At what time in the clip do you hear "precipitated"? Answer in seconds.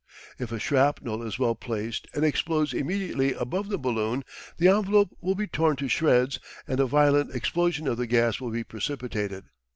8.63-9.43